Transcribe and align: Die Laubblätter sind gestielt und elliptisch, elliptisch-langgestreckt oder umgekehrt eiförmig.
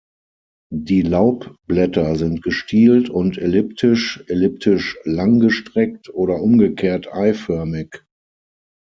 Die 0.73 1.03
Laubblätter 1.03 2.15
sind 2.15 2.41
gestielt 2.41 3.11
und 3.11 3.37
elliptisch, 3.37 4.23
elliptisch-langgestreckt 4.29 6.09
oder 6.11 6.41
umgekehrt 6.41 7.13
eiförmig. 7.13 8.03